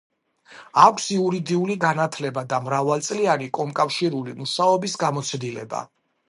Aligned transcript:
აქვს 0.83 1.03
იურიდიული 1.15 1.75
განათლება 1.83 2.43
და 2.53 2.61
მრავალწლიანი 2.69 3.51
კომკავშირული 3.59 4.35
მუშაობის 4.41 4.97
გამოცდილება. 5.05 5.85